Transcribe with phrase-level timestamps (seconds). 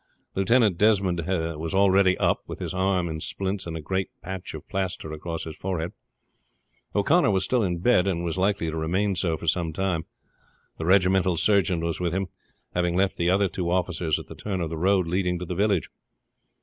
[0.33, 4.67] Lieutenant Desmond was already up, with his arm in splints and a great patch of
[4.67, 5.91] plaster across his forehead.
[6.95, 10.05] O'Connor was still in bed, and was likely to remain so for some time.
[10.79, 12.29] The regimental surgeon was with him,
[12.73, 15.53] having left the other two officers at the turn of the road leading to the
[15.53, 15.87] village.